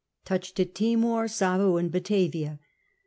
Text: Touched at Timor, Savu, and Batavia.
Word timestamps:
Touched 0.25 0.59
at 0.59 0.73
Timor, 0.73 1.27
Savu, 1.27 1.77
and 1.77 1.91
Batavia. 1.91 2.59